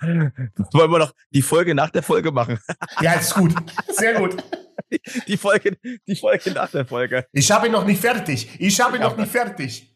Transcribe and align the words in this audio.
Wollen 0.00 0.90
wir 0.90 0.98
noch 0.98 1.12
die 1.30 1.42
Folge 1.42 1.74
nach 1.74 1.90
der 1.90 2.02
Folge 2.02 2.32
machen? 2.32 2.58
Ja, 3.00 3.12
ist 3.14 3.34
gut. 3.34 3.54
Sehr 3.88 4.14
gut. 4.14 4.36
Die 5.28 5.36
Folge, 5.36 5.76
die 6.06 6.16
Folge 6.16 6.50
nach 6.52 6.70
der 6.70 6.84
Folge. 6.86 7.26
Ich 7.32 7.50
habe 7.52 7.66
ihn 7.66 7.72
noch 7.72 7.84
nicht 7.84 8.00
fertig. 8.00 8.48
Ich 8.58 8.80
habe 8.80 8.96
ihn 8.96 9.02
noch 9.02 9.16
nicht 9.16 9.30
fertig. 9.30 9.94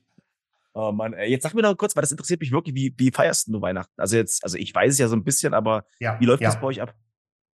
Oh 0.75 0.93
Mann, 0.93 1.15
ey. 1.15 1.31
jetzt 1.31 1.45
sag 1.45 1.55
mir 1.55 1.63
noch 1.63 1.77
kurz, 1.77 1.95
weil 1.97 2.03
das 2.03 2.11
interessiert 2.11 2.41
mich 2.41 2.51
wirklich, 2.53 2.75
wie, 2.75 2.93
wie 2.97 3.11
feierst 3.11 3.49
du 3.49 3.61
Weihnachten? 3.63 3.93
Also 3.97 4.17
jetzt, 4.17 4.43
also 4.45 4.59
ich 4.59 4.75
weiß 4.75 4.93
es 4.93 4.99
ja 4.99 5.09
so 5.09 5.15
ein 5.17 5.25
bisschen, 5.25 5.55
aber 5.55 5.85
Ja, 6.01 6.17
wie 6.21 6.27
läuft 6.27 6.43
ja. 6.43 6.49
das 6.51 6.61
bei 6.61 6.67
euch 6.67 6.83
ab? 6.83 6.95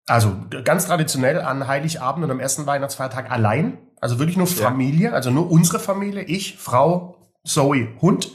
Also 0.06 0.34
ganz 0.64 0.86
traditionell 0.86 1.40
an 1.40 1.66
Heiligabend 1.68 2.24
und 2.24 2.30
am 2.30 2.40
ersten 2.40 2.66
Weihnachtsfeiertag 2.66 3.30
allein. 3.30 3.78
Also 4.00 4.18
wirklich 4.18 4.36
nur 4.38 4.48
Ja. 4.48 4.54
Familie, 4.64 5.12
also 5.12 5.30
nur 5.30 5.50
unsere 5.50 5.78
Familie, 5.78 6.22
ich, 6.24 6.56
Frau, 6.56 7.30
Zoe, 7.44 7.88
Hund. 8.00 8.30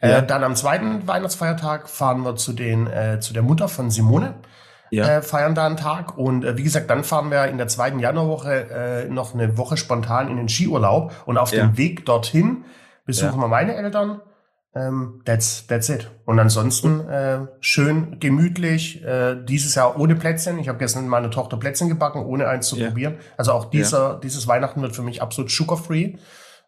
Ja. 0.00 0.18
Äh, 0.18 0.26
dann 0.26 0.44
am 0.44 0.54
zweiten 0.56 1.06
Weihnachtsfeiertag 1.08 1.88
fahren 1.88 2.22
wir 2.24 2.36
zu 2.36 2.52
den 2.52 2.86
äh, 2.86 3.18
zu 3.20 3.32
der 3.32 3.42
Mutter 3.42 3.68
von 3.68 3.90
Simone. 3.90 4.34
Ja. 4.90 5.18
Äh, 5.18 5.22
feiern 5.22 5.54
da 5.54 5.66
einen 5.66 5.76
Tag 5.76 6.16
und 6.16 6.44
äh, 6.44 6.56
wie 6.56 6.62
gesagt, 6.62 6.88
dann 6.88 7.04
fahren 7.04 7.30
wir 7.30 7.44
in 7.46 7.58
der 7.58 7.68
zweiten 7.68 7.98
Januarwoche 7.98 8.70
äh, 8.70 9.08
noch 9.08 9.34
eine 9.34 9.58
Woche 9.58 9.76
spontan 9.76 10.28
in 10.28 10.36
den 10.38 10.48
Skiurlaub 10.48 11.12
und 11.26 11.36
auf 11.36 11.52
Ja. 11.52 11.66
dem 11.66 11.76
Weg 11.76 12.06
dorthin 12.06 12.64
besuchen 13.04 13.38
wir 13.40 13.48
meine 13.48 13.74
Eltern. 13.74 14.20
Ähm, 14.74 15.22
that's, 15.24 15.66
that's 15.66 15.88
it. 15.88 16.10
Und 16.24 16.38
ansonsten 16.38 17.00
äh, 17.08 17.38
schön 17.60 18.18
gemütlich. 18.20 19.02
Äh, 19.04 19.36
dieses 19.44 19.74
Jahr 19.74 19.98
ohne 19.98 20.14
Plätzchen. 20.14 20.58
Ich 20.58 20.68
habe 20.68 20.78
gestern 20.78 21.02
mit 21.02 21.10
meiner 21.10 21.30
Tochter 21.30 21.56
Plätzchen 21.56 21.88
gebacken, 21.88 22.24
ohne 22.24 22.46
eins 22.48 22.68
zu 22.68 22.76
probieren. 22.76 23.16
Also 23.36 23.52
auch 23.52 23.66
dieser, 23.66 24.20
dieses 24.22 24.46
Weihnachten 24.46 24.80
wird 24.82 24.94
für 24.94 25.02
mich 25.02 25.20
absolut 25.22 25.50
sugar-free. 25.50 26.16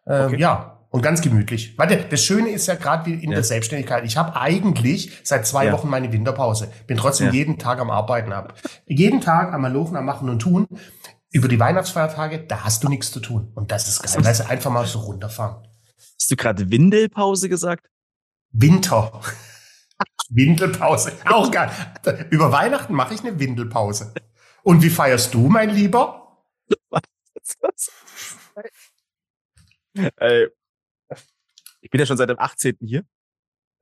Ähm, 0.07 0.25
Okay. 0.27 0.37
Ja, 0.37 0.79
und 0.91 1.01
ganz 1.01 1.21
gemütlich. 1.21 1.77
Warte, 1.77 2.05
das 2.09 2.23
Schöne 2.23 2.49
ist 2.49 2.67
ja 2.67 2.75
gerade 2.75 3.05
wie 3.07 3.13
in 3.15 3.31
Ja. 3.31 3.35
der 3.37 3.43
Selbstständigkeit. 3.43 4.03
Ich 4.05 4.17
habe 4.17 4.35
eigentlich 4.39 5.19
seit 5.23 5.47
zwei 5.47 5.65
Ja. 5.65 5.71
Wochen 5.73 5.89
meine 5.89 6.11
Winterpause. 6.11 6.71
Bin 6.85 6.97
trotzdem 6.97 7.27
Ja. 7.27 7.33
jeden 7.33 7.57
Tag 7.57 7.79
am 7.79 7.89
Arbeiten 7.89 8.31
ab. 8.33 8.53
Jeden 8.85 9.21
Tag 9.21 9.53
am 9.53 9.61
Malochen, 9.61 9.95
am 9.97 10.05
Machen 10.05 10.29
und 10.29 10.39
Tun. 10.39 10.67
Über 11.31 11.47
die 11.47 11.59
Weihnachtsfeiertage, 11.59 12.39
da 12.45 12.65
hast 12.65 12.83
du 12.83 12.89
nichts 12.89 13.09
zu 13.11 13.21
tun. 13.21 13.51
Und 13.55 13.71
das 13.71 13.87
ist 13.87 14.03
geil. 14.03 14.23
Weißt 14.25 14.41
du, 14.41 14.49
einfach 14.49 14.69
mal 14.69 14.85
so 14.85 14.99
runterfahren. 14.99 15.65
Hast 15.97 16.29
du 16.29 16.35
gerade 16.35 16.69
Windelpause 16.69 17.47
gesagt? 17.47 17.87
Winter. 18.51 19.21
Windelpause. 20.29 21.13
Auch 21.25 21.49
geil. 21.51 21.71
Über 22.31 22.51
Weihnachten 22.51 22.93
mache 22.93 23.13
ich 23.13 23.21
eine 23.21 23.39
Windelpause. 23.39 24.13
Und 24.63 24.83
wie 24.83 24.89
feierst 24.89 25.33
du, 25.33 25.47
mein 25.47 25.69
Lieber? 25.69 26.37
Ey, 30.17 30.47
ich 31.81 31.89
bin 31.89 31.99
ja 31.99 32.05
schon 32.05 32.17
seit 32.17 32.29
dem 32.29 32.39
18. 32.39 32.77
hier. 32.81 33.03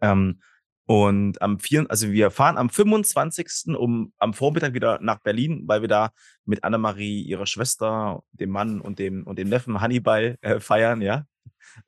Ähm, 0.02 0.42
und 0.86 1.39
am 1.42 1.59
4, 1.59 1.86
also 1.89 2.11
wir 2.11 2.31
fahren 2.31 2.58
am 2.58 2.69
25. 2.72 3.75
um 3.78 4.11
am 4.17 4.33
Vormittag 4.33 4.73
wieder 4.73 4.97
nach 5.02 5.19
Berlin, 5.19 5.64
weil 5.67 5.81
wir 5.81 5.88
da 5.88 6.11
mit 6.45 6.64
Annemarie, 6.64 7.22
ihrer 7.22 7.45
Schwester, 7.45 8.23
dem 8.31 8.50
Mann 8.50 8.81
und 8.81 8.97
dem 8.97 9.27
und 9.27 9.38
dem 9.38 9.50
Neffen 9.50 9.81
Hannibal 9.81 10.38
äh, 10.42 10.59
feiern, 10.59 11.02
ja. 11.02 11.25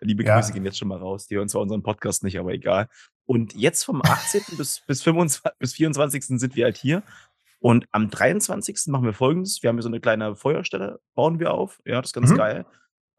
Liebe 0.01 0.23
Ja. 0.23 0.35
Grüße 0.35 0.53
gehen 0.53 0.65
jetzt 0.65 0.77
schon 0.77 0.89
mal 0.89 0.99
raus. 0.99 1.25
Die 1.25 1.35
hören 1.35 1.49
zwar 1.49 1.61
unseren 1.63 1.81
Podcast 1.81 2.23
nicht, 2.23 2.37
aber 2.37 2.53
egal. 2.53 2.87
Und 3.25 3.55
jetzt 3.55 3.83
vom 3.85 4.01
18. 4.03 4.57
bis, 4.57 4.81
bis, 4.85 5.01
25, 5.01 5.51
bis 5.57 5.73
24. 5.73 6.23
sind 6.39 6.55
wir 6.55 6.65
halt 6.65 6.77
hier. 6.77 7.01
Und 7.59 7.87
am 7.91 8.09
23. 8.11 8.77
machen 8.87 9.05
wir 9.05 9.13
folgendes. 9.13 9.63
Wir 9.63 9.69
haben 9.69 9.77
hier 9.77 9.83
so 9.83 9.89
eine 9.89 9.99
kleine 9.99 10.35
Feuerstelle, 10.35 10.99
bauen 11.15 11.39
wir 11.39 11.53
auf. 11.53 11.79
Ja, 11.85 12.01
das 12.01 12.09
ist 12.09 12.13
ganz 12.13 12.29
Mhm. 12.31 12.37
geil. 12.37 12.65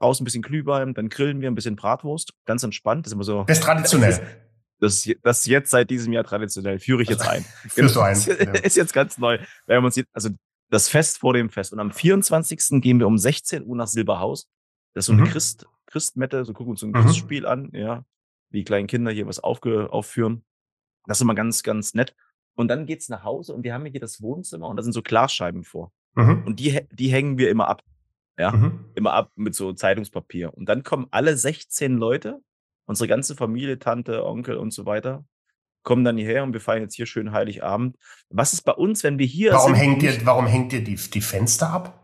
Draußen 0.03 0.23
ein 0.23 0.27
bisschen 0.27 0.43
Glühwein, 0.43 0.95
dann 0.95 1.09
grillen 1.09 1.41
wir 1.41 1.49
ein 1.51 1.55
bisschen 1.55 1.77
Bratwurst. 1.77 2.33
Ganz 2.45 2.63
entspannt. 2.65 3.07
Das 3.07 3.13
ist 3.13 3.15
immer 3.15 3.25
so. 3.25 3.45
Das 3.45 3.59
ist 3.59 3.65
traditionell. 3.65 4.21
Das, 4.81 5.09
das 5.23 5.41
ist 5.41 5.47
jetzt 5.47 5.71
seit 5.71 5.91
diesem 5.91 6.13
Jahr 6.13 6.25
traditionell. 6.25 6.81
Führe 6.81 7.03
ich 7.03 7.09
jetzt 7.09 7.27
ein. 7.27 7.45
Führst 7.69 7.95
du 7.95 8.01
ein, 8.01 8.15
Ist, 8.15 8.27
ja. 8.27 8.35
ist 8.65 8.77
jetzt 8.77 8.93
ganz 8.93 9.17
neu. 9.17 9.39
Wir 9.67 9.77
haben 9.77 9.85
uns 9.85 9.95
jetzt, 9.95 10.09
also 10.13 10.31
das 10.71 10.89
Fest 10.89 11.19
vor 11.19 11.35
dem 11.35 11.51
Fest. 11.51 11.73
Und 11.73 11.79
am 11.79 11.93
24. 11.93 12.81
gehen 12.83 12.99
wir 12.99 13.07
um 13.07 13.17
16 13.17 13.65
Uhr 13.65 13.77
nach 13.77 13.87
Silberhaus. 13.87 14.49
Das 14.95 15.03
ist 15.03 15.07
so 15.07 15.13
eine 15.13 15.23
Mhm. 15.23 15.27
Christ, 15.27 15.67
Christmette, 15.87 16.45
so 16.45 16.53
gucken 16.53 16.73
uns 16.73 16.81
so 16.81 16.87
ein 16.87 16.91
Mhm. 16.91 16.97
Christspiel 17.05 17.47
an, 17.47 17.71
ja. 17.73 18.05
Wie 18.51 18.65
kleine 18.65 18.89
Kinder 18.89 19.13
hier 19.13 19.27
was 19.29 19.39
aufge, 19.39 19.93
aufführen. 19.93 20.45
Das 21.07 21.19
ist 21.19 21.23
immer 21.23 21.35
ganz, 21.37 21.63
ganz 21.63 21.95
nett. 21.95 22.15
Und 22.55 22.69
dann 22.69 22.85
geht's 22.87 23.09
nach 23.09 23.23
Hause 23.23 23.55
und 23.55 23.63
wir 23.63 23.73
haben 23.73 23.87
hier 23.87 24.01
das 24.01 24.21
Wohnzimmer 24.21 24.69
und 24.69 24.77
da 24.77 24.83
sind 24.83 24.93
so 24.93 25.01
Glasscheiben 25.03 25.63
vor. 25.65 25.93
Mhm. 26.15 26.43
Und 26.45 26.59
die, 26.61 26.81
die 26.91 27.09
hängen 27.09 27.39
wir 27.39 27.51
immer 27.51 27.69
ab. 27.69 27.83
Ja 28.39 28.51
Mhm. 28.53 28.87
immer 28.95 29.13
ab 29.13 29.31
mit 29.37 29.55
so 29.55 29.73
Zeitungspapier. 29.73 30.55
Und 30.55 30.67
dann 30.69 30.83
kommen 30.83 31.07
alle 31.11 31.37
16 31.37 31.97
Leute, 31.99 32.41
unsere 32.87 33.09
ganze 33.09 33.35
Familie, 33.37 33.79
Tante, 33.79 34.25
Onkel 34.25 34.57
und 34.57 34.73
so 34.73 34.87
weiter, 34.87 35.25
kommen 35.85 36.05
dann 36.05 36.17
hierher 36.17 36.43
und 36.45 36.53
wir 36.53 36.61
feiern 36.61 36.83
jetzt 36.83 36.95
hier 36.95 37.07
schön 37.07 37.33
Heiligabend. 37.33 37.97
Was 38.31 38.53
ist 38.53 38.63
bei 38.63 38.73
uns, 38.73 39.03
wenn 39.05 39.19
wir 39.19 39.27
hier 39.27 39.53
Warum 39.53 39.75
sind? 39.75 39.83
hängt 39.83 40.03
ihr, 40.03 40.25
warum 40.27 40.47
hängt 40.47 40.73
ihr 40.73 40.83
die, 40.85 40.97
die 40.97 41.21
Fenster 41.21 41.69
ab? 41.71 41.99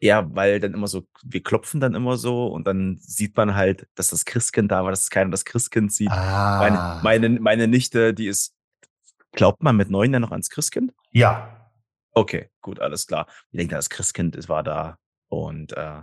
Ja, 0.00 0.26
weil 0.34 0.60
dann 0.60 0.74
immer 0.74 0.86
so, 0.88 1.06
wir 1.24 1.42
klopfen 1.42 1.80
dann 1.80 1.94
immer 1.94 2.16
so 2.16 2.46
und 2.48 2.66
dann 2.66 2.98
sieht 3.00 3.36
man 3.36 3.54
halt, 3.54 3.86
dass 3.94 4.08
das 4.10 4.24
Christkind 4.24 4.70
da 4.70 4.82
war, 4.84 4.90
dass 4.90 5.08
keiner 5.10 5.30
das 5.30 5.44
Christkind 5.44 5.92
sieht. 5.92 6.10
Ah. 6.10 6.58
Meine, 7.00 7.00
meine, 7.28 7.40
meine 7.40 7.68
Nichte, 7.68 8.12
die 8.12 8.26
ist, 8.26 8.54
glaubt 9.32 9.62
man 9.62 9.76
mit 9.76 9.90
neun 9.90 10.12
ja 10.12 10.20
noch 10.20 10.30
ans 10.32 10.48
Christkind? 10.50 10.92
ja. 11.12 11.50
Okay, 12.16 12.48
gut, 12.60 12.78
alles 12.78 13.08
klar. 13.08 13.26
Ich 13.50 13.58
denke, 13.58 13.74
das 13.74 13.90
Christkind 13.90 14.36
ist- 14.36 14.48
war 14.48 14.62
da. 14.62 14.98
Und 15.28 15.72
äh, 15.76 16.00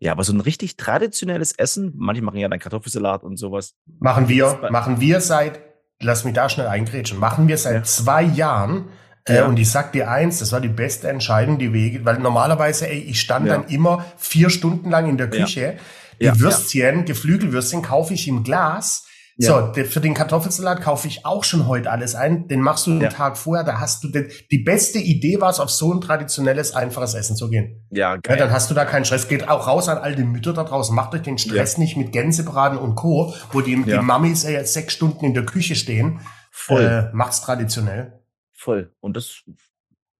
ja, 0.00 0.12
aber 0.12 0.24
so 0.24 0.32
ein 0.32 0.40
richtig 0.40 0.76
traditionelles 0.76 1.52
Essen, 1.52 1.92
manche 1.96 2.22
machen 2.22 2.38
ja 2.38 2.48
dann 2.48 2.58
Kartoffelsalat 2.58 3.22
und 3.22 3.36
sowas. 3.38 3.74
Machen 4.00 4.28
wir, 4.28 4.68
machen 4.70 5.00
wir 5.00 5.20
seit, 5.20 5.60
lass 6.00 6.24
mich 6.24 6.34
da 6.34 6.48
schnell 6.48 6.66
eingrätschen, 6.66 7.18
machen 7.18 7.48
wir 7.48 7.56
seit 7.58 7.74
Ja. 7.74 7.82
zwei 7.84 8.22
Jahren. 8.22 8.88
Äh, 9.26 9.36
Ja. 9.36 9.46
Und 9.46 9.58
ich 9.58 9.70
sag 9.70 9.92
dir 9.92 10.10
eins, 10.10 10.40
das 10.40 10.52
war 10.52 10.60
die 10.60 10.68
beste 10.68 11.08
Entscheidung, 11.08 11.58
die 11.58 11.72
wir, 11.72 12.04
weil 12.04 12.18
normalerweise, 12.18 12.88
ey, 12.88 12.98
ich 12.98 13.20
stand 13.20 13.46
Ja. 13.46 13.56
dann 13.56 13.68
immer 13.68 14.04
vier 14.18 14.50
Stunden 14.50 14.90
lang 14.90 15.08
in 15.08 15.16
der. 15.16 15.30
Küche. 15.30 15.78
Die. 16.20 16.38
Würstchen, 16.40 17.04
Geflügelwürstchen 17.06 17.82
kaufe 17.82 18.14
ich 18.14 18.28
im 18.28 18.44
Glas. 18.44 19.06
Ja. 19.36 19.72
So, 19.74 19.82
für 19.84 20.00
den 20.00 20.14
Kartoffelsalat 20.14 20.80
kaufe 20.80 21.08
ich 21.08 21.26
auch 21.26 21.42
schon 21.42 21.66
heute 21.66 21.90
alles 21.90 22.14
ein. 22.14 22.46
Den 22.46 22.60
machst 22.60 22.86
du 22.86 22.92
den 22.92 23.00
Ja. 23.00 23.08
Tag 23.08 23.36
vorher. 23.36 23.64
Da 23.64 23.80
hast 23.80 24.04
du 24.04 24.08
den, 24.08 24.30
die 24.52 24.58
beste 24.58 24.98
Idee 25.00 25.40
war 25.40 25.50
es, 25.50 25.58
auf 25.58 25.70
so 25.70 25.92
ein 25.92 26.00
traditionelles, 26.00 26.72
einfaches 26.74 27.14
Essen 27.14 27.34
zu 27.34 27.50
gehen. 27.50 27.84
Ja, 27.90 28.12
Ja, 28.14 28.16
geil. 28.18 28.36
dann 28.36 28.52
hast 28.52 28.70
du 28.70 28.74
da 28.74 28.84
keinen 28.84 29.04
Stress. 29.04 29.26
Geht 29.26 29.48
auch 29.48 29.66
raus 29.66 29.88
an 29.88 29.98
all 29.98 30.14
die 30.14 30.22
Mütter 30.22 30.52
da 30.52 30.62
draußen. 30.62 30.94
Macht 30.94 31.14
euch 31.14 31.22
den 31.22 31.38
Stress 31.38 31.78
nicht 31.78 31.96
mit 31.96 32.12
Gänsebraten 32.12 32.78
und 32.78 32.94
Co., 32.94 33.34
wo 33.50 33.60
die, 33.60 33.72
Ja. 33.86 33.98
die 33.98 34.04
Mamis 34.04 34.44
äh, 34.44 34.52
jetzt 34.52 34.72
sechs 34.72 34.92
Stunden 34.94 35.24
in 35.24 35.34
der 35.34 35.44
Küche 35.44 35.74
stehen. 35.74 36.20
voll, 36.52 36.84
Äh, 36.84 37.10
macht's 37.12 37.40
traditionell. 37.40 38.20
voll. 38.52 38.92
Und 39.00 39.16
das, 39.16 39.42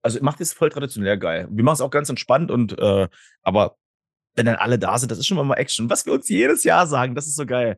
also 0.02 0.18
macht 0.22 0.40
es 0.40 0.52
voll 0.52 0.70
traditionell 0.70 1.16
geil. 1.18 1.46
Wir 1.52 1.62
machen 1.62 1.74
es 1.74 1.80
auch 1.80 1.90
ganz 1.90 2.08
entspannt 2.08 2.50
und, 2.50 2.76
äh, 2.76 3.08
aber 3.42 3.76
wenn 4.34 4.46
dann 4.46 4.56
alle 4.56 4.78
da 4.80 4.98
sind, 4.98 5.12
das 5.12 5.18
ist 5.18 5.28
schon 5.28 5.46
mal 5.46 5.54
Action. 5.54 5.88
Was 5.88 6.04
wir 6.04 6.12
uns 6.12 6.28
jedes 6.28 6.64
Jahr 6.64 6.88
sagen, 6.88 7.14
das 7.14 7.28
ist 7.28 7.36
so 7.36 7.46
geil. 7.46 7.76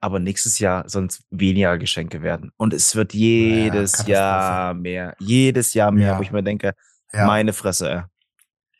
Aber 0.00 0.18
nächstes 0.18 0.58
Jahr 0.58 0.84
es 0.86 1.24
weniger 1.30 1.78
Geschenke 1.78 2.22
werden. 2.22 2.52
Und 2.56 2.74
es 2.74 2.94
wird 2.94 3.14
jedes 3.14 3.92
Katastrophe. 3.92 4.10
Jahr 4.12 4.74
mehr. 4.74 5.14
Jedes 5.18 5.74
Jahr 5.74 5.90
mehr, 5.90 6.08
Ja. 6.12 6.18
wo 6.18 6.22
ich 6.22 6.32
mir 6.32 6.42
denke, 6.42 6.74
Ja. 7.12 7.26
meine 7.26 7.52
Fresse, 7.52 7.90
ey. 7.90 8.02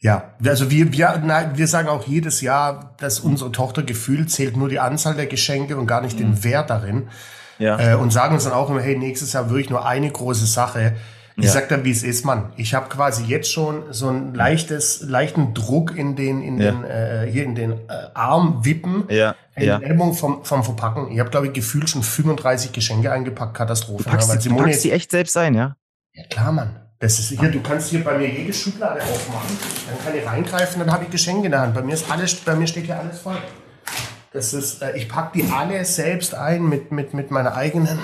Ja, 0.00 0.34
also 0.44 0.70
wir, 0.70 0.92
wir, 0.92 1.22
nein, 1.24 1.56
wir 1.56 1.66
sagen 1.66 1.88
auch 1.88 2.06
jedes 2.06 2.42
Jahr, 2.42 2.94
dass 2.98 3.18
unsere 3.18 3.50
Tochter 3.50 3.82
gefühlt 3.82 4.30
zählt 4.30 4.56
nur 4.56 4.68
die 4.68 4.78
Anzahl 4.78 5.14
der 5.14 5.26
Geschenke 5.26 5.76
und 5.76 5.86
gar 5.86 6.02
nicht 6.02 6.18
den 6.18 6.44
Wert 6.44 6.68
darin. 6.70 7.08
Ja. 7.58 7.92
Äh, 7.92 7.94
und 7.96 8.12
sagen 8.12 8.34
uns 8.34 8.44
dann 8.44 8.52
auch 8.52 8.68
immer, 8.68 8.82
hey, 8.82 8.96
nächstes 8.98 9.32
Jahr 9.32 9.48
wirklich 9.48 9.70
nur 9.70 9.86
eine 9.86 10.10
große 10.10 10.44
Sache. 10.44 10.96
Ich 11.38 11.44
Ja. 11.44 11.50
sag 11.52 11.68
dann, 11.68 11.84
wie 11.84 11.90
es 11.90 12.02
ist, 12.02 12.24
Mann. 12.24 12.52
Ich 12.56 12.72
habe 12.74 12.88
quasi 12.88 13.24
jetzt 13.24 13.52
schon 13.52 13.84
so 13.92 14.08
ein 14.08 14.32
leichtes, 14.34 15.02
leichten 15.02 15.52
Druck 15.52 15.94
in 15.94 16.16
den, 16.16 16.42
in 16.42 16.58
Ja. 16.58 16.70
den, 16.72 16.84
äh, 16.84 17.28
hier 17.30 17.44
in 17.44 17.54
den 17.54 17.72
äh, 17.72 17.76
Armwippen. 18.14 19.04
ja, 19.10 19.34
In 19.54 19.64
ja. 19.68 19.78
Ellbogen 19.78 20.14
vom, 20.14 20.44
vom 20.44 20.64
Verpacken. 20.64 21.10
Ich 21.12 21.18
habe, 21.20 21.28
glaube 21.30 21.48
ich, 21.48 21.52
gefühlt 21.52 21.90
schon 21.90 22.02
35 22.02 22.72
Geschenke 22.72 23.12
eingepackt. 23.12 23.52
Katastrophe. 23.54 24.04
Du 24.04 24.10
packst, 24.10 24.28
ja, 24.30 24.36
die, 24.36 24.48
du 24.48 24.56
packst 24.56 24.84
die 24.84 24.92
echt 24.92 25.10
selbst 25.10 25.36
ein, 25.36 25.54
ja? 25.54 25.76
ja 26.14 26.24
klar, 26.30 26.52
Mann. 26.52 26.76
Das 27.00 27.18
ist 27.18 27.28
hier, 27.38 27.50
du 27.50 27.60
kannst 27.60 27.90
hier 27.90 28.02
bei 28.02 28.16
mir 28.16 28.26
jede 28.30 28.54
Schublade 28.54 29.02
aufmachen. 29.02 29.58
Dann 29.90 30.02
kann 30.06 30.18
ich 30.18 30.26
reingreifen, 30.26 30.78
dann 30.80 30.90
habe 30.90 31.04
ich 31.04 31.10
Geschenke 31.10 31.44
in 31.44 31.50
der 31.52 31.60
Hand. 31.60 31.74
Bei 31.74 31.82
mir 31.82 31.92
ist 31.92 32.10
alles, 32.10 32.34
bei 32.36 32.54
mir 32.54 32.66
steht 32.66 32.86
hier 32.86 32.98
alles 32.98 33.18
voll. 33.20 33.36
Das 34.32 34.54
ist, 34.54 34.80
äh, 34.80 34.96
ich 34.96 35.06
pack 35.06 35.34
die 35.34 35.44
alle 35.54 35.84
selbst 35.84 36.34
ein 36.34 36.66
mit, 36.66 36.92
mit, 36.92 37.12
mit 37.12 37.30
meiner 37.30 37.54
eigenen 37.54 37.98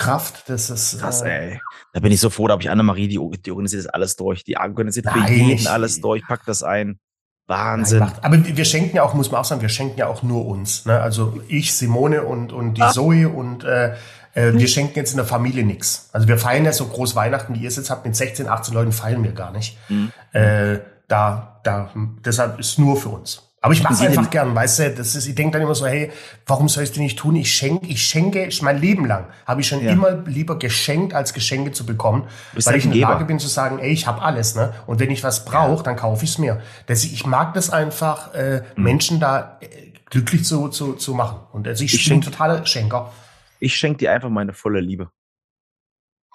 Kraft. 0.00 0.44
Das 0.48 0.70
ist 0.70 0.98
Krass, 1.00 1.22
äh, 1.22 1.28
ey. 1.52 1.60
Da 1.92 2.00
bin 2.00 2.10
ich 2.12 2.20
so 2.20 2.30
froh, 2.30 2.46
da 2.48 2.52
habe 2.52 2.62
ich 2.62 2.70
Annemarie, 2.70 3.08
die, 3.08 3.18
die 3.40 3.50
organisiert 3.50 3.84
das 3.84 3.90
alles 3.92 4.16
durch. 4.16 4.44
Die 4.44 4.56
organisiert 4.56 5.06
für 5.10 5.18
Nein, 5.18 5.32
jeden 5.32 5.66
alles 5.66 6.00
durch, 6.00 6.22
packt 6.26 6.48
das 6.48 6.62
ein. 6.62 6.86
Nein, 6.86 6.98
Wahnsinn. 7.46 7.98
macht- 8.00 8.22
Aber 8.24 8.36
wir 8.44 8.64
schenken 8.64 8.96
ja 8.96 9.02
auch, 9.02 9.14
muss 9.14 9.30
man 9.30 9.40
auch 9.40 9.44
sagen, 9.44 9.60
wir 9.60 9.68
schenken 9.68 9.98
ja 9.98 10.06
auch 10.06 10.22
nur 10.22 10.46
uns. 10.46 10.86
Ne? 10.86 11.00
Also 11.00 11.40
ich, 11.48 11.72
Simone 11.74 12.22
und, 12.22 12.52
und 12.52 12.74
die 12.74 12.82
Ah. 12.82 12.92
Zoe 12.92 13.28
und 13.28 13.64
äh, 13.64 13.94
äh, 14.34 14.52
wir 14.52 14.68
schenken 14.68 14.94
jetzt 14.96 15.10
in 15.10 15.16
der 15.16 15.26
Familie 15.26 15.64
nichts. 15.64 16.10
Also 16.12 16.28
wir 16.28 16.38
feiern 16.38 16.64
ja 16.64 16.72
so 16.72 16.86
groß 16.86 17.16
Weihnachten, 17.16 17.54
wie 17.54 17.62
ihr 17.62 17.68
es 17.68 17.74
jetzt 17.76 17.90
habt, 17.90 18.04
mit 18.06 18.14
16, 18.14 18.46
18 18.48 18.72
Leuten 18.72 18.92
feiern 18.92 19.24
wir 19.24 19.32
gar 19.32 19.50
nicht. 19.50 19.76
Mhm. 19.88 20.12
Äh, 20.32 20.78
da, 21.08 21.60
da, 21.64 21.90
deshalb 22.24 22.60
ist 22.60 22.78
nur 22.78 22.96
für 22.96 23.08
uns. 23.08 23.49
Aber 23.62 23.74
ich 23.74 23.82
mache 23.82 23.92
es 23.92 24.00
einfach 24.00 24.30
gern, 24.30 24.54
weißt 24.54 24.78
du, 24.78 24.90
das 24.94 25.14
ist, 25.14 25.26
ich 25.26 25.34
denke 25.34 25.52
dann 25.52 25.62
immer 25.62 25.74
so, 25.74 25.86
hey, 25.86 26.10
warum 26.46 26.70
soll 26.70 26.82
ich 26.82 26.92
es 26.92 26.96
nicht 26.96 27.18
tun? 27.18 27.36
Ich 27.36 27.54
schenke, 27.54 27.86
ich 27.86 28.02
schenke, 28.02 28.48
mein 28.62 28.80
Leben 28.80 29.04
lang 29.04 29.26
habe 29.46 29.60
ich 29.60 29.68
schon 29.68 29.84
ja. 29.84 29.92
immer 29.92 30.12
lieber 30.24 30.58
geschenkt, 30.58 31.12
als 31.12 31.34
Geschenke 31.34 31.70
zu 31.72 31.84
bekommen, 31.84 32.26
weil 32.54 32.76
ich 32.76 32.86
in 32.86 32.92
der 32.92 33.02
Lage 33.02 33.26
bin 33.26 33.38
zu 33.38 33.48
sagen, 33.48 33.78
ey, 33.78 33.90
ich 33.90 34.06
habe 34.06 34.22
alles, 34.22 34.54
ne? 34.54 34.72
Und 34.86 34.98
wenn 34.98 35.10
ich 35.10 35.22
was 35.22 35.44
brauche, 35.44 35.76
ja. 35.76 35.82
dann 35.82 35.96
kaufe 35.96 36.24
ich 36.24 36.30
es 36.30 36.38
mir. 36.38 36.62
Das, 36.86 37.04
ich 37.04 37.26
mag 37.26 37.52
das 37.52 37.68
einfach, 37.68 38.32
äh, 38.32 38.62
mhm. 38.76 38.82
Menschen 38.82 39.20
da 39.20 39.58
äh, 39.60 39.66
glücklich 40.06 40.44
zu, 40.44 40.68
zu, 40.68 40.94
zu 40.94 41.12
machen. 41.12 41.40
Und 41.52 41.68
also 41.68 41.84
ich, 41.84 41.92
ich 41.92 42.08
bin 42.08 42.22
totaler 42.22 42.64
Schenker. 42.64 43.12
Ich 43.58 43.76
schenke 43.76 43.98
dir 43.98 44.12
einfach 44.12 44.30
meine 44.30 44.54
volle 44.54 44.80
Liebe. 44.80 45.10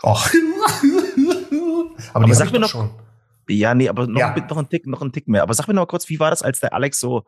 Och. 0.04 0.30
aber, 2.14 2.26
aber 2.26 2.36
sag 2.36 2.52
mir 2.52 2.60
noch 2.60 2.70
schon. 2.70 2.92
Ja, 3.50 3.74
nee, 3.74 3.90
aber 3.90 4.08
noch, 4.08 4.20
ja. 4.20 4.34
ein, 4.34 4.48
noch, 4.48 4.58
ein 4.58 4.70
Tick, 4.70 4.88
noch 4.88 5.02
ein 5.02 5.12
Tick 5.12 5.28
mehr. 5.28 5.44
Aber 5.44 5.54
sag 5.54 5.68
mir 5.68 5.74
noch 5.74 5.84
mal 5.84 5.88
kurz, 5.88 6.10
wie 6.10 6.20
war 6.20 6.30
das, 6.30 6.42
als 6.42 6.60
der 6.60 6.74
Alex 6.74 7.00
so 7.00 7.24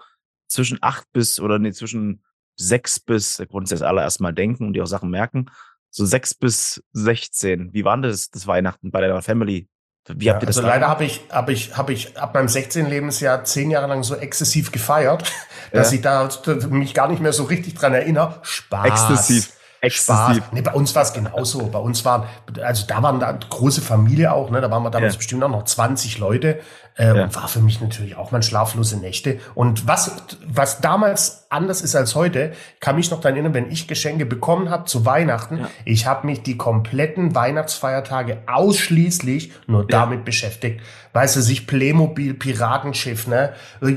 zwischen 0.48 0.78
acht 0.82 1.06
bis, 1.14 1.40
oder 1.40 1.60
nee, 1.60 1.72
zwischen 1.72 2.24
sechs 2.56 3.00
bis, 3.00 3.40
wir 3.40 3.52
wollen 3.52 3.64
uns 3.64 3.72
jetzt 3.72 3.84
alle 3.84 4.02
erstmal 4.02 4.34
denken 4.34 4.66
und 4.66 4.74
die 4.74 4.82
auch 4.82 4.88
Sachen 4.88 5.10
merken, 5.10 5.48
so 5.90 6.06
sechs 6.06 6.34
bis 6.34 6.84
sechzehn. 6.92 7.74
Wie 7.74 7.86
war 7.86 7.98
das, 7.98 8.30
das 8.30 8.48
Weihnachten 8.48 8.92
bei 8.92 9.02
deiner 9.02 9.22
Family? 9.22 9.68
Wie 10.10 10.30
habt 10.30 10.42
ihr 10.42 10.48
das 10.48 10.58
Also 10.58 10.68
leider 10.68 10.88
habe 10.88 11.04
ich, 11.04 11.26
habe 11.30 11.52
ich, 11.52 11.76
habe 11.76 11.92
ich 11.92 12.18
ab 12.18 12.34
meinem 12.34 12.48
16. 12.48 12.88
Lebensjahr 12.88 13.44
zehn 13.44 13.72
Jahre 13.72 13.88
lang 13.88 14.04
so 14.04 14.16
exzessiv 14.16 14.72
gefeiert, 14.72 15.32
dass 15.72 15.92
ja. 15.92 15.96
ich 15.98 16.02
da 16.02 16.30
mich 16.70 16.94
gar 16.94 17.10
nicht 17.10 17.22
mehr 17.22 17.34
so 17.34 17.44
richtig 17.44 17.76
dran 17.76 17.94
erinnere. 17.94 18.40
Spaß. 18.44 18.86
Exzessiv. 18.86 19.57
Exzessiv. 19.82 20.44
Nee, 20.52 20.62
bei 20.62 20.74
uns 20.74 20.96
war 20.96 21.04
es 21.04 21.14
genauso. 21.14 21.68
Bei 21.68 21.80
uns 21.80 22.04
waren, 22.06 22.24
also 22.62 22.86
da 22.88 23.04
waren 23.04 23.20
da 23.20 23.32
große 23.32 23.82
Familie 23.82 24.34
auch, 24.34 24.50
ne? 24.50 24.62
Da 24.62 24.72
waren 24.72 24.84
wir 24.84 24.90
damals 24.90 25.14
ja. 25.14 25.18
bestimmt 25.18 25.44
auch 25.44 25.50
noch 25.50 25.64
20 25.64 26.18
Leute. 26.18 26.60
Äh, 26.96 27.16
ja. 27.16 27.24
Und 27.24 27.36
war 27.36 27.48
für 27.48 27.60
mich 27.60 27.80
natürlich 27.80 28.16
auch 28.16 28.32
mal 28.32 28.42
schlaflose 28.42 28.98
Nächte. 28.98 29.40
Und 29.54 29.88
was, 29.88 30.12
was 30.46 30.82
damals 30.82 31.47
anders 31.50 31.82
ist 31.82 31.96
als 31.96 32.16
heute, 32.16 32.54
kann 32.80 32.96
mich 32.96 33.12
noch 33.12 33.20
daran 33.20 33.36
erinnern, 33.36 33.54
wenn 33.54 33.72
ich 33.72 33.88
Geschenke 33.88 34.26
bekommen 34.26 34.70
habe 34.70 34.86
zu 34.86 35.06
Weihnachten, 35.06 35.60
ja. 35.60 35.70
ich 35.86 36.06
habe 36.06 36.28
mich 36.28 36.44
die 36.44 36.58
kompletten 36.58 37.36
Weihnachtsfeiertage 37.36 38.40
ausschließlich 38.48 39.52
nur 39.68 39.82
ja. 39.82 39.88
damit 39.88 40.26
beschäftigt. 40.26 40.82
Weißt 41.14 41.36
du, 41.36 41.42
sich 41.42 41.66
Playmobil, 41.66 42.36
Piratenschiff, 42.36 43.26
ne? 43.26 43.54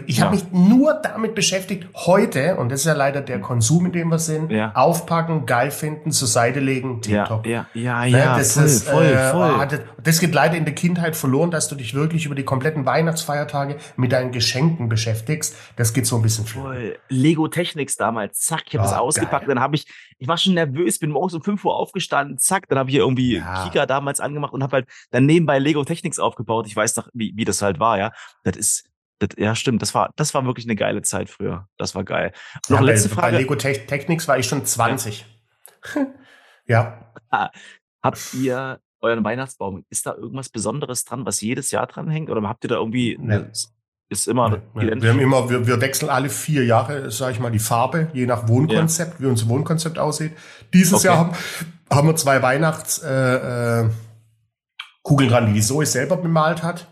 Ich 0.07 0.23
habe 0.23 0.37
mich 0.37 0.45
nur 0.53 0.95
damit 0.95 1.35
beschäftigt, 1.35 1.87
heute, 1.95 2.57
und 2.57 2.71
das 2.71 2.81
ist 2.81 2.87
ja 2.87 2.95
leider 2.95 3.21
der 3.21 3.41
Konsum, 3.41 3.87
in 3.87 3.93
dem 3.93 4.09
wir 4.09 4.19
sind, 4.19 4.51
aufpacken, 4.75 5.45
geil 5.45 5.71
finden, 5.71 6.13
zur 6.13 6.29
Seite 6.29 6.61
legen, 6.61 7.03
TikTok. 7.03 7.47
Ja, 7.47 7.67
ja, 7.75 8.05
ja, 8.05 8.33
ne? 8.33 8.39
das 8.39 8.55
voll, 8.55 8.65
ist, 8.65 8.89
voll, 8.89 9.05
äh, 9.05 9.31
voll. 9.31 9.55
Oh, 9.61 9.65
das, 9.65 9.81
das 10.03 10.21
geht 10.21 10.35
leider 10.35 10.57
in 10.57 10.65
der 10.65 10.75
Kindheit 10.75 11.15
verloren, 11.15 11.51
dass 11.51 11.69
du 11.69 11.75
dich 11.75 11.95
wirklich 11.95 12.25
über 12.25 12.35
die 12.35 12.45
kompletten 12.45 12.87
Weihnachtsfeiertage 12.87 13.77
mit 13.97 14.13
deinen 14.13 14.33
Geschenken 14.33 14.89
beschäftigst. 14.89 15.57
Das 15.77 15.93
geht 15.93 16.07
so 16.07 16.17
ein 16.17 16.23
bisschen 16.23 16.47
viel. 16.47 16.97
Lego 17.09 17.40
Technics 17.49 17.97
damals, 17.97 18.41
zack, 18.41 18.65
ich 18.67 18.75
habe 18.75 18.87
oh, 18.87 18.91
das 18.91 18.99
ausgepackt, 18.99 19.47
geil. 19.47 19.55
dann 19.55 19.63
habe 19.63 19.77
ich, 19.77 19.87
ich 20.19 20.29
war 20.29 20.37
schon 20.37 20.55
nervös, 20.55 20.99
bin 20.99 21.11
morgens 21.11 21.35
um 21.35 21.43
5 21.43 21.65
Uhr 21.65 21.77
aufgestanden, 21.77 22.39
zack, 22.39 22.69
dann 22.69 22.79
habe 22.79 22.91
ich 22.91 22.95
hier 22.95 23.03
irgendwie 23.03 23.37
ja. 23.37 23.65
Kika 23.65 23.87
damals 23.87 24.21
angemacht 24.21 24.53
und 24.53 24.63
habe 24.63 24.77
halt 24.77 24.89
dann 25.11 25.27
nebenbei 25.27 25.59
Lego 25.59 25.85
Technics 25.85 26.19
aufgebaut. 26.19 26.67
Ich 26.67 26.77
weiß 26.77 26.97
noch, 26.97 27.09
wie, 27.13 27.33
wie 27.37 27.45
das 27.45 27.63
halt 27.63 27.81
war, 27.81 27.99
ja. 27.99 28.13
Das 28.45 28.57
ist, 28.57 28.91
das, 29.19 29.31
ja, 29.37 29.55
stimmt. 29.55 29.83
Das 29.83 29.95
war, 29.95 30.11
das 30.17 30.35
war 30.35 30.45
wirklich 30.45 30.67
eine 30.67 30.77
geile 30.77 31.03
Zeit 31.03 31.31
früher. 31.31 31.69
Das 31.77 31.95
war 31.95 32.05
geil. 32.05 32.33
Noch 32.69 32.81
ja, 32.81 32.85
letzte 32.85 33.09
bei, 33.11 33.15
Frage. 33.15 33.33
Bei 33.33 33.39
Lego 33.39 33.55
Technics 33.55 34.27
war 34.27 34.39
ich 34.39 34.47
schon 34.47 34.65
20. 34.65 35.27
Ja. 35.95 36.07
ja. 36.67 37.13
Ah, 37.31 37.51
habt 38.03 38.35
ihr 38.35 38.81
euren 39.01 39.25
Weihnachtsbaum, 39.25 39.85
ist 39.89 40.07
da 40.07 40.15
irgendwas 40.15 40.49
Besonderes 40.49 41.05
dran, 41.05 41.25
was 41.25 41.41
jedes 41.41 41.71
Jahr 41.71 41.87
dran 41.87 42.09
hängt? 42.09 42.31
Oder 42.31 42.47
habt 42.49 42.65
ihr 42.65 42.69
da 42.69 42.77
irgendwie, 42.77 43.17
nee. 43.19 43.45
Ist 44.11 44.27
immer 44.27 44.61
nee. 44.75 44.91
Wir 45.01 45.11
haben 45.11 45.21
immer, 45.21 45.49
wir, 45.49 45.67
wir 45.67 45.81
wechseln 45.81 46.11
alle 46.11 46.29
vier 46.29 46.65
Jahre, 46.65 47.11
sage 47.11 47.33
ich 47.33 47.41
mal, 47.41 47.51
die 47.51 47.61
Farbe, 47.61 48.09
je 48.13 48.27
nach 48.27 48.49
Wohnkonzept, 48.49 49.15
ja. 49.15 49.21
wie 49.21 49.27
unser 49.31 49.49
Wohnkonzept 49.49 49.99
aussieht. 49.99 50.33
Dieses 50.75 50.95
okay. 50.95 51.07
Jahr 51.07 51.17
haben, 51.17 51.33
haben 51.91 52.09
wir 52.09 52.17
zwei 52.17 52.43
Weihnachtskugeln 52.43 53.91
äh, 55.07 55.25
äh, 55.25 55.29
dran, 55.29 55.47
die 55.47 55.53
die 55.53 55.63
Zoe 55.63 55.87
selber 55.87 56.17
bemalt 56.17 56.63
hat. 56.63 56.89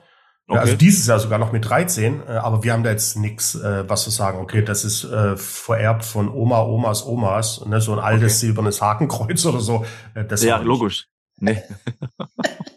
Okay. 0.47 0.61
Also 0.61 0.76
dieses 0.76 1.06
Jahr 1.06 1.19
sogar 1.19 1.38
noch 1.38 1.53
mit 1.53 1.69
13, 1.69 2.23
äh, 2.26 2.31
aber 2.32 2.62
wir 2.62 2.73
haben 2.73 2.85
da 2.85 2.91
jetzt 2.91 3.17
nichts, 3.19 3.55
äh, 3.56 3.88
was 3.88 4.05
zu 4.05 4.11
sagen. 4.11 4.38
Okay, 4.38 4.62
das 4.62 4.85
ist 4.85 5.05
äh, 5.05 5.37
vererbt 5.37 6.05
von 6.05 6.32
Oma, 6.32 6.62
Omas, 6.62 7.05
Omas, 7.05 7.67
ne, 7.67 7.81
so 7.81 7.93
ein 7.93 7.99
altes 7.99 8.37
okay. 8.37 8.47
silbernes 8.47 8.81
Hakenkreuz 8.81 9.44
oder 9.44 9.61
so. 9.61 9.85
Äh, 10.15 10.25
das 10.25 10.43
ja, 10.44 10.59
logisch. 10.59 11.09
Nee. 11.41 11.62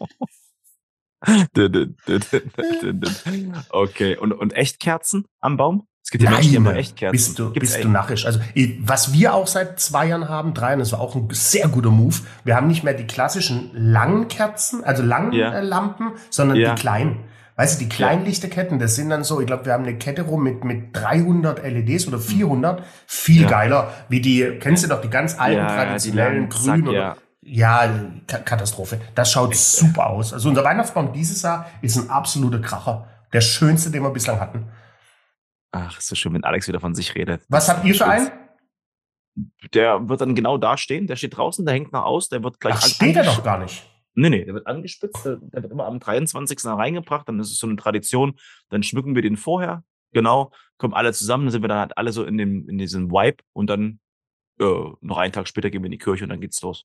okay, 3.70 4.16
und, 4.16 4.32
und 4.32 4.52
Echtkerzen 4.52 5.26
am 5.40 5.56
Baum? 5.56 5.86
Es 6.04 6.10
gibt 6.10 6.24
ja 6.24 6.30
Menschen, 6.30 6.50
die 6.50 6.56
immer 6.56 6.74
Echtkerzen. 6.74 7.12
Bist 7.12 7.38
du, 7.38 7.52
Gibt's 7.52 7.72
bist 7.72 7.84
du 7.84 7.88
narrisch. 7.88 8.26
Also, 8.26 8.40
was 8.80 9.12
wir 9.12 9.34
auch 9.34 9.46
seit 9.46 9.78
zwei 9.78 10.08
Jahren 10.08 10.28
haben, 10.28 10.52
drei, 10.52 10.72
und 10.72 10.80
das 10.80 10.92
war 10.92 11.00
auch 11.00 11.14
ein 11.14 11.28
sehr 11.30 11.68
guter 11.68 11.90
Move. 11.90 12.16
Wir 12.44 12.56
haben 12.56 12.66
nicht 12.66 12.82
mehr 12.82 12.94
die 12.94 13.06
klassischen 13.06 13.70
langen 13.72 14.28
Kerzen, 14.28 14.82
also 14.82 15.02
langen 15.02 15.32
ja. 15.32 15.60
Lampen, 15.60 16.12
sondern 16.28 16.58
ja. 16.58 16.74
die 16.74 16.80
kleinen. 16.80 17.20
Weißt 17.54 17.80
du, 17.80 17.84
die 17.84 17.88
kleinen 17.88 18.24
Lichterketten, 18.24 18.78
das 18.78 18.96
sind 18.96 19.10
dann 19.10 19.24
so, 19.24 19.40
ich 19.40 19.46
glaube, 19.46 19.66
wir 19.66 19.74
haben 19.74 19.84
eine 19.84 19.96
Kette 19.96 20.22
rum 20.22 20.42
mit, 20.42 20.64
mit 20.64 20.96
300 20.96 21.62
LEDs 21.62 22.08
oder 22.08 22.18
400. 22.18 22.82
Viel 23.06 23.42
ja. 23.42 23.48
geiler, 23.48 23.92
wie 24.08 24.20
die, 24.20 24.58
kennst 24.58 24.84
du 24.84 24.88
doch 24.88 25.02
die 25.02 25.10
ganz 25.10 25.38
alten 25.38 25.66
traditionellen 25.66 26.48
grün 26.48 26.88
oder 26.88 27.16
ja, 27.42 28.10
Katastrophe. 28.26 29.00
Das 29.14 29.32
schaut 29.32 29.54
super 29.56 30.06
aus. 30.10 30.32
Also 30.32 30.48
unser 30.48 30.64
Weihnachtsbaum 30.64 31.12
dieses 31.12 31.42
Jahr 31.42 31.68
ist 31.82 31.96
ein 31.96 32.08
absoluter 32.08 32.60
Kracher. 32.60 33.08
Der 33.32 33.40
schönste, 33.40 33.90
den 33.90 34.02
wir 34.02 34.10
bislang 34.10 34.38
hatten. 34.38 34.68
Ach, 35.72 35.98
ist 35.98 36.08
so 36.08 36.14
schön, 36.14 36.34
wenn 36.34 36.44
Alex 36.44 36.68
wieder 36.68 36.80
von 36.80 36.94
sich 36.94 37.14
redet. 37.14 37.42
Was 37.48 37.68
habt 37.68 37.84
ihr 37.84 37.94
für 37.94 38.06
einen? 38.06 38.30
Der 39.72 40.08
wird 40.08 40.20
dann 40.20 40.34
genau 40.34 40.58
da 40.58 40.76
stehen. 40.76 41.06
Der 41.06 41.16
steht 41.16 41.36
draußen, 41.36 41.64
der 41.64 41.74
hängt 41.74 41.92
noch 41.92 42.04
aus. 42.04 42.28
Der 42.28 42.42
wird 42.44 42.60
gleich. 42.60 42.74
Ach, 42.76 42.82
steht 42.82 43.16
er 43.16 43.24
doch 43.24 43.42
gar 43.42 43.58
nicht. 43.58 43.82
Nee, 44.14 44.28
nee, 44.28 44.44
der 44.44 44.54
wird 44.54 44.66
angespitzt. 44.66 45.24
Der, 45.24 45.36
der 45.36 45.62
wird 45.62 45.72
immer 45.72 45.86
am 45.86 45.98
23. 45.98 46.64
reingebracht. 46.66 47.26
Dann 47.26 47.40
ist 47.40 47.50
es 47.50 47.58
so 47.58 47.66
eine 47.66 47.76
Tradition. 47.76 48.38
Dann 48.68 48.82
schmücken 48.82 49.14
wir 49.14 49.22
den 49.22 49.38
vorher. 49.38 49.82
Genau. 50.12 50.52
Kommen 50.76 50.92
alle 50.92 51.12
zusammen. 51.14 51.46
Dann 51.46 51.52
sind 51.52 51.62
wir 51.62 51.68
dann 51.68 51.78
halt 51.78 51.96
alle 51.96 52.12
so 52.12 52.24
in, 52.24 52.36
dem, 52.36 52.68
in 52.68 52.76
diesem 52.76 53.10
Vibe. 53.10 53.38
Und 53.54 53.68
dann 53.68 53.98
äh, 54.60 54.90
noch 55.00 55.16
einen 55.16 55.32
Tag 55.32 55.48
später 55.48 55.70
gehen 55.70 55.82
wir 55.82 55.86
in 55.86 55.92
die 55.92 55.98
Kirche 55.98 56.24
und 56.24 56.30
dann 56.30 56.40
geht's 56.42 56.60
los. 56.60 56.84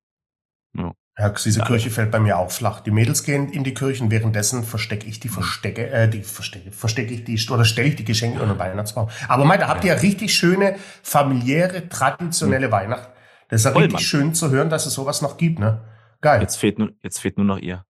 Ja. 0.77 0.94
Ja, 1.19 1.29
diese 1.29 1.62
Kirche 1.62 1.89
fällt 1.89 2.12
bei 2.12 2.19
mir 2.19 2.38
auch 2.38 2.51
flach. 2.51 2.81
Die 2.81 2.91
Mädels 2.91 3.24
gehen 3.24 3.50
in 3.50 3.63
die 3.63 3.74
Kirchen, 3.74 4.12
währenddessen 4.12 4.63
verstecke 4.63 5.07
ich 5.07 5.19
die 5.19 5.29
Verstecke, 5.29 5.89
äh, 5.89 6.07
die 6.07 6.21
Verstecke, 6.21 6.71
verstecke 6.71 7.12
ich 7.12 7.24
die 7.24 7.44
oder 7.50 7.65
stelle 7.65 7.88
ich 7.88 7.95
die 7.95 8.06
Geschenke 8.06 8.39
unter 8.39 8.53
den 8.53 8.59
Weihnachtsbaum. 8.59 9.09
Aber 9.27 9.44
meint, 9.44 9.63
da 9.63 9.68
habt 9.68 9.83
ihr 9.83 9.95
ja 9.95 10.00
richtig 10.00 10.35
schöne, 10.35 10.75
familiäre, 11.01 11.89
traditionelle 11.89 12.68
mhm. 12.68 12.71
Weihnacht. 12.71 13.09
Das 13.50 13.62
ist 13.62 13.65
ja 13.65 13.71
richtig 13.71 13.94
Mann. 13.94 14.01
schön 14.01 14.33
zu 14.35 14.51
hören, 14.51 14.69
dass 14.69 14.85
es 14.85 14.94
sowas 14.94 15.24
noch 15.24 15.38
gibt, 15.38 15.57
ne? 15.57 15.81
Geil. 16.21 16.41
Jetzt 16.41 16.57
fehlt 16.57 16.77
nur, 16.77 16.91
jetzt 17.01 17.19
fehlt 17.19 17.38
nur 17.38 17.47
noch 17.47 17.57
ihr. 17.57 17.83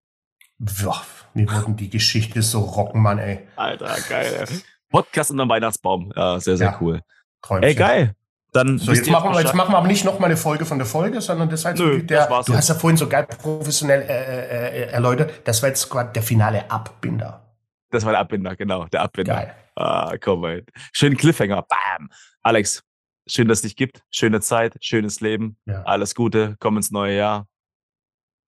Boah, 0.57 1.01
wir 1.33 1.51
würden 1.51 1.76
die 1.76 1.90
Geschichte 1.90 2.42
so 2.42 2.62
rocken, 2.62 3.02
Mann, 3.02 3.18
ey. 3.18 3.45
Alter, 3.57 3.94
geil. 4.07 4.47
Ey. 4.47 4.59
Podcast 4.90 5.31
unter 5.31 5.50
Weihnachtsbaum. 5.50 6.14
Ja, 6.16 6.40
sehr, 6.40 6.56
sehr 6.56 6.68
ja. 6.68 6.78
cool. 6.80 7.02
Träumchen. 7.42 7.68
Ey, 7.68 7.76
geil. 7.76 8.16
Dann 8.57 8.80
so, 8.80 8.92
jetzt 8.92 9.07
machen, 9.11 9.31
wir, 9.31 9.42
jetzt 9.42 9.54
machen 9.54 9.71
wir 9.71 9.78
aber 9.78 9.87
nicht 9.87 10.04
noch 10.04 10.18
mal 10.18 10.26
eine 10.26 10.35
Folge 10.35 10.66
von 10.66 10.80
der 10.80 10.87
Folge, 10.87 11.21
sondern 11.21 11.47
das 11.47 11.64
war 11.64 11.71
jetzt 11.71 11.80
Nö, 11.80 12.02
der, 12.02 12.26
du 12.26 12.56
hast 12.56 12.69
ja 12.69 12.73
vorhin 12.73 12.97
so 12.97 13.07
geil 13.07 13.28
professionell 13.28 14.02
äh, 14.02 14.06
äh, 14.06 14.85
äh, 14.85 14.92
erläutert, 14.92 15.31
das 15.44 15.61
war 15.61 15.69
jetzt 15.69 15.87
gerade 15.87 16.11
der 16.11 16.23
finale 16.23 16.69
Abbinder. 16.71 17.45
Das 17.92 18.04
war 18.04 18.14
der 18.14 18.21
Abbinder, 18.21 18.56
genau, 18.56 18.85
der 18.85 19.02
Abbinder. 19.04 19.35
Geil. 19.35 19.56
Ah, 19.76 20.11
komm 20.19 20.42
mal. 20.42 20.64
Schönen 20.92 21.16
Cliffhanger. 21.16 21.61
Bam. 21.61 22.09
Alex, 22.42 22.83
schön, 23.28 23.47
dass 23.47 23.59
es 23.59 23.61
dich 23.61 23.76
gibt. 23.76 24.02
Schöne 24.09 24.42
Zeit, 24.42 24.76
schönes 24.81 25.21
Leben. 25.21 25.57
Ja. 25.66 25.83
Alles 25.83 26.16
Gute, 26.16 26.56
komm 26.59 26.78
ins 26.78 26.90
neue 26.90 27.16
Jahr. 27.16 27.45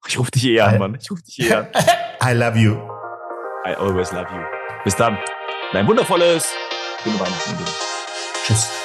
Ich 0.08 0.18
rufe 0.18 0.32
dich 0.32 0.46
eh 0.46 0.62
an, 0.62 0.80
Mann. 0.80 0.98
Ich 1.00 1.12
rufe 1.12 1.22
dich 1.22 1.40
eh 1.40 1.54
an. 1.54 1.68
I 2.24 2.34
love 2.34 2.58
you. 2.58 2.74
I 3.64 3.76
always 3.76 4.12
love 4.12 4.28
you. 4.34 4.42
Bis 4.84 4.96
dann. 4.96 5.20
Dein 5.72 5.86
wundervolles. 5.86 6.52
Schöne 7.04 7.20
Weihnachten. 7.20 7.58
Tschüss. 8.44 8.79